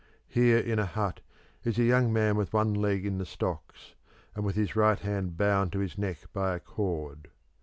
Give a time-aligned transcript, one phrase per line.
[0.27, 1.19] Here in a hut
[1.63, 3.93] is a young man with one leg in the stocks,
[4.33, 7.29] and with his right hand bound to his neck by a cord.